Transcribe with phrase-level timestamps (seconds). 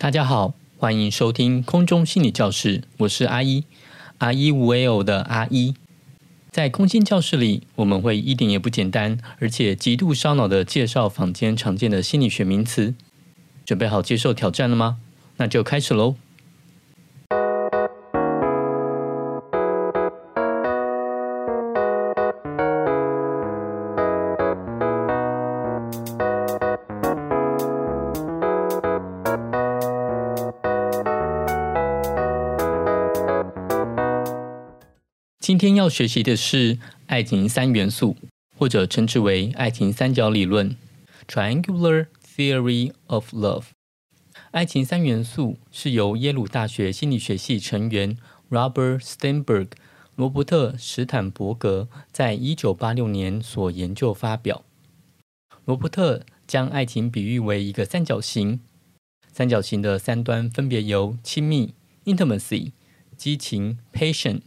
[0.00, 3.64] 大家好，欢迎收听空中心理教室，我是阿一，
[4.16, 5.74] 阿一无为偶的阿一。
[6.50, 12.94] 在空心教室里，我们会一点也不简单，而且极度烧脑的介绍坊间常见的心理学名词。
[13.66, 14.96] 准备好接受挑战了吗？
[15.36, 16.16] 那就开始喽。
[35.50, 36.78] 今天要学习的是
[37.08, 38.16] 爱情三元素，
[38.56, 40.76] 或者称之为爱情三角理论
[41.26, 43.64] （Triangular Theory of Love）。
[44.52, 48.16] 爱情三元素是由耶鲁大学心理学系成员
[48.48, 49.70] Robert Sternberg（
[50.14, 54.62] 罗伯特·史坦伯格）在一九八六年所研究发表。
[55.64, 58.60] 罗伯特将爱情比喻为一个三角形，
[59.32, 62.70] 三角形的三端分别由亲密 （intimacy）、
[63.16, 64.42] 激情 （passion）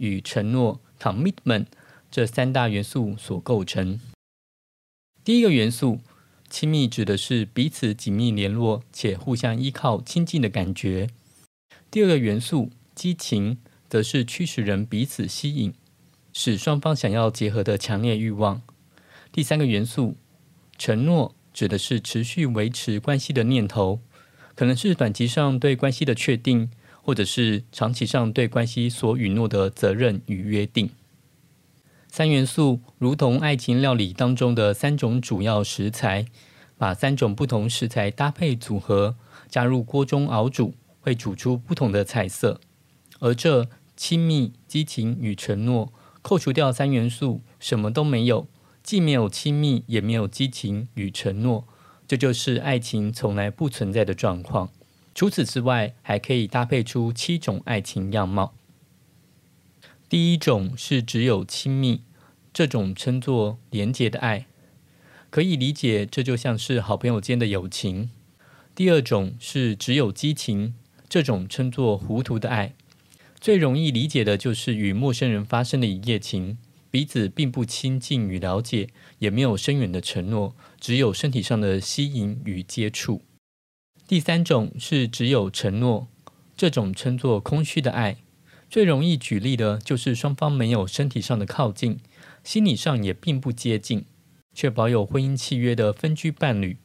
[0.00, 1.66] 与承诺 （commitment）
[2.10, 4.00] 这三大元素所构成。
[5.22, 6.00] 第一个元素，
[6.48, 11.10] 亲密，指的是彼此紧密联络且互相依靠、亲近的感觉。
[11.90, 13.58] 第二个元素，激情，
[13.90, 15.74] 则是驱使人彼此吸引，
[16.32, 18.62] 使双方想要结合的强烈欲望。
[19.30, 20.16] 第三个元素，
[20.78, 24.00] 承诺，指的是持续维持关系的念头，
[24.54, 26.70] 可能是短期上对关系的确定。
[27.02, 30.90] 或者是长期上对关系所允诺的责任与约定。
[32.08, 36.26] 三元素如同爱情料理当中的三种主要食材，
[36.76, 39.16] 把三种不同食材搭配组合，
[39.48, 42.60] 加入锅中熬煮，会煮出不同的菜色。
[43.20, 45.92] 而这亲密、激情与承诺，
[46.22, 48.48] 扣除掉三元素，什么都没有，
[48.82, 51.68] 既没有亲密，也没有激情与承诺，
[52.08, 54.70] 这就是爱情从来不存在的状况。
[55.20, 58.54] 除此之外，还可以搭配出七种爱情样貌。
[60.08, 62.00] 第一种是只有亲密，
[62.54, 64.46] 这种称作廉洁的爱，
[65.28, 68.08] 可以理解，这就像是好朋友间的友情。
[68.74, 70.74] 第二种是只有激情，
[71.06, 72.72] 这种称作糊涂的爱，
[73.38, 76.56] 最容易理解的就是与陌生人发生的一夜情，
[76.90, 78.88] 彼此并不亲近与了解，
[79.18, 83.20] 也没有深远的承诺，只有身体上的吸引与接触。
[84.10, 86.08] 第三种是只有承诺，
[86.56, 88.16] 这种称作空虚的爱。
[88.68, 92.00] 最容易举例的就是双方没有身体上的靠近，
[92.42, 94.04] 心理上也并不接近，
[94.52, 96.78] 却保有婚姻契约的分居伴侣。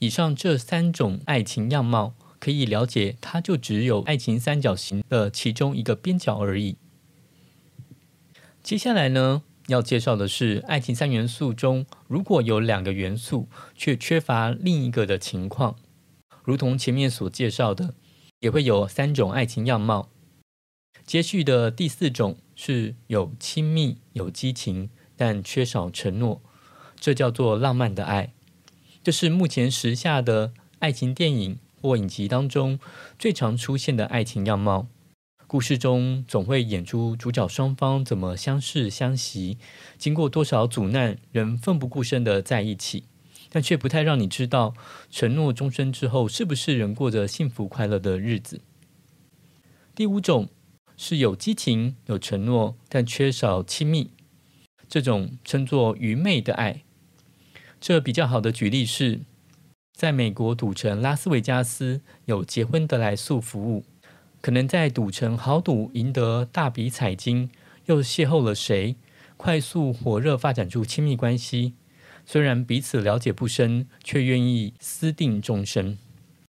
[0.00, 6.76] 以上这三种爱情样貌，可以了解，它就只有爱情三角形的其中一个边角而已。
[8.60, 15.76] 接下来呢，要介绍的是爱情三元素中，如果有两个元素却缺乏另一个的情况。
[16.44, 17.94] 如同前面所介绍的，
[18.40, 20.10] 也会有三种爱情样貌。
[21.06, 26.42] 接续的第四种是有亲密、有激情，但缺少承诺，
[27.00, 28.32] 这叫做浪漫的爱。
[29.02, 32.78] 这是目前时下的爱情电影或影集当中
[33.18, 34.86] 最常出现的爱情样貌。
[35.46, 39.58] 故事中总会演出主角双方怎么相识相惜，
[39.98, 43.04] 经过多少阻难，仍奋不顾身的在一起。
[43.54, 44.74] 但却不太让你知道，
[45.08, 48.60] 承诺终身之后是不是仍过着幸福快乐的日子。
[49.94, 50.48] 第五种
[50.96, 54.10] 是有激情、有承诺，但缺少亲密，
[54.88, 56.82] 这种称作愚昧的爱。
[57.80, 59.20] 这比较好的举例是，
[59.92, 63.84] 在美国赌城拉斯维加斯有结婚得来速服务，
[64.40, 67.48] 可能在赌城豪赌赢得大笔彩金，
[67.86, 68.96] 又邂逅了谁，
[69.36, 71.74] 快速火热发展出亲密关系。
[72.26, 75.98] 虽然彼此了解不深，却愿意私定终身，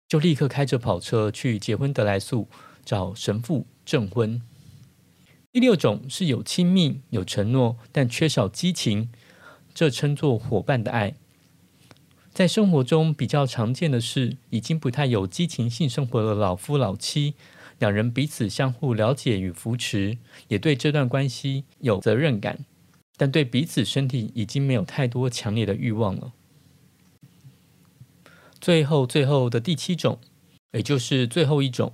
[0.09, 2.49] 就立刻开着跑车去结婚得来速，
[2.85, 4.41] 找神父证婚。
[5.51, 9.11] 第六种是有亲密、有承诺，但缺少激情，
[9.75, 11.15] 这称作伙伴的爱。
[12.33, 17.35] 在生活中比较常见的是，已经不太有激情性生活的老夫老妻，
[17.79, 20.17] 两人彼此相互了解与扶持，
[20.49, 22.65] 也对这段关系有责任感。
[23.23, 26.33] 但对彼此身体已经没有太多强烈的欲望了。
[28.61, 30.19] 最后，最后的第七种，
[30.73, 31.93] 也就是最后一种，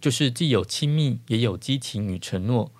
[0.00, 2.70] 就是既有亲密也有激情与承诺，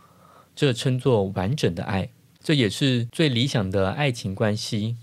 [0.55, 4.95] 这称作完整的爱，这也是最理想的爱情关系。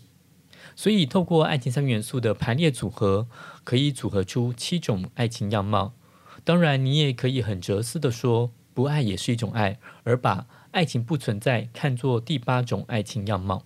[0.74, 3.27] 所以，透过爱情三元素的排列组合，
[3.65, 5.94] 可以组合出七种爱情样貌。
[6.45, 13.63] 当然，你也可以很哲思的说，不爱也是一种爱，而把爱情不存在，看作第八种爱情样貌。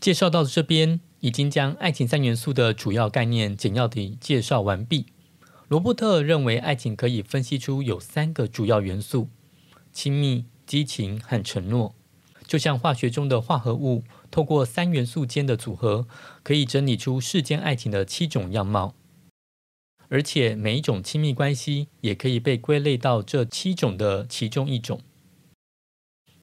[0.00, 5.06] 介绍到这边，已经将爱情三元素的主要概念简要地介绍完毕。
[5.68, 9.28] 罗伯特认为，爱情可以分析出有三个主要元素：
[9.92, 11.94] 亲密、激情和承诺。
[12.46, 16.06] 就像化学中的化合物，透过三元素间的组合，
[16.42, 18.94] 可以整理出世间爱情的七种样貌。
[20.08, 25.00] 而且，每一种亲密关系也可以被归类到这七种的其中一种。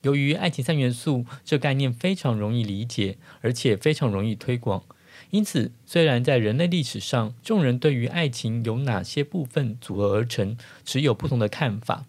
[0.02, 4.84] 由于爱情三元素这概念非常容易理解，而且非常容易推广，
[5.30, 12.06] 因此虽然在人类历史上，众人对于爱情由哪些部分组合而成持有不同的看法。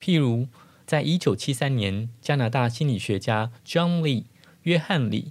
[0.00, 0.48] 譬如，
[0.84, 4.24] 在一九七三年，加拿大心理学家 John Lee
[4.62, 5.30] 约翰里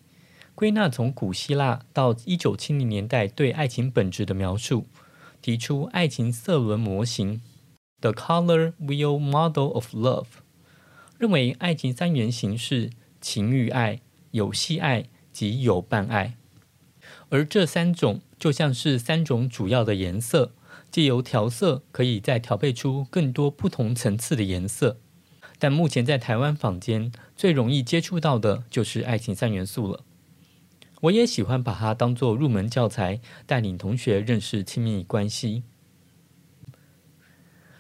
[0.56, 4.88] 归纳从古希腊到一九七零年代对爱情本质的描述，
[5.42, 7.42] 提出爱情色轮模型
[8.00, 10.28] The Color Wheel Model of Love。
[11.18, 12.90] 认为爱情三原型是
[13.20, 14.02] 情欲爱、
[14.32, 16.36] 游戏爱及友伴爱，
[17.30, 20.54] 而这三种就像是三种主要的颜色，
[20.90, 24.98] 借由调色可以再调配出更多不同层次的颜色。
[25.60, 30.04] 但目前在台湾坊间最容易接触到的就是爱情三元素了。
[31.02, 35.64] 我也喜欢把它当做入门教材，带领同学认识亲密关系。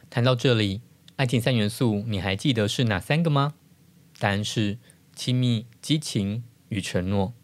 [0.10, 0.82] 谈到这里。
[1.18, 3.54] 爱情三元素，你还记得是哪三个吗？
[4.18, 4.80] 答案是
[5.16, 7.36] 亲密、激情与承诺。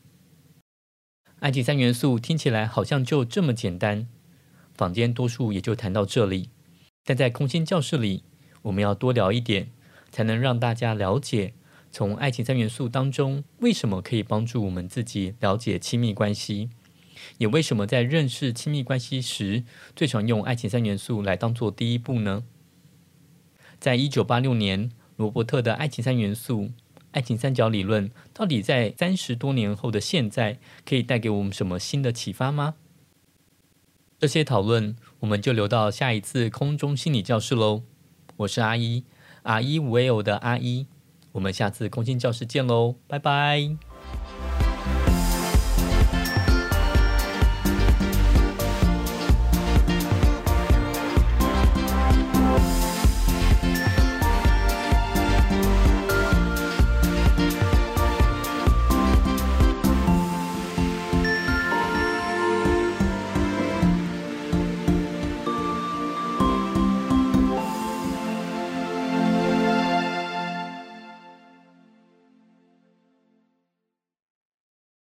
[1.37, 4.07] 爱情三元素听起来好像就这么简单，
[4.73, 6.49] 坊间多数也就谈到这里。
[7.03, 8.23] 但在空心教室里，
[8.63, 9.69] 我们要多聊一点，
[10.09, 11.53] 才能让大家了解，
[11.97, 16.69] 从爱情三元素当中，为什么可以帮助我们自己了解亲密关系，
[17.39, 19.63] 也为什么在认识亲密关系时，
[19.95, 22.43] 最常用爱情三元素来当做第一步呢？
[23.79, 26.69] 在一九八六年，罗伯特的爱情三元素、
[27.13, 32.75] 爱情三角理论，到底在三十多年后的现在，可以带给我们什么新的启发吗？
[34.19, 37.81] 这些讨论，我们就留到下一次空中心理教室喽。
[38.35, 39.03] 我是阿一，
[39.41, 40.85] 阿一无为偶的阿一，
[41.37, 43.86] 我们下次空心教室见喽，拜拜。